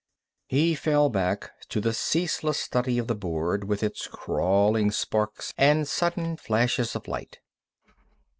[0.47, 5.87] He fell back to the ceaseless study of the board with its crawling sparks and
[5.87, 7.37] sudden flashes of light.